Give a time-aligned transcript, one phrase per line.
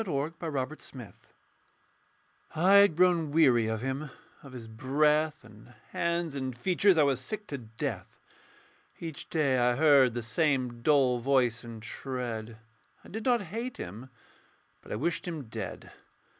[0.03, 1.11] THOU SHALT NOT KILL
[2.55, 4.09] I had grown weary of him;
[4.41, 8.19] of his breath And hands and features I was sick to death.
[8.99, 12.57] Each day I heard the same dull voice and tread;
[13.05, 14.09] I did not hate him:
[14.81, 15.91] but I wished him dead.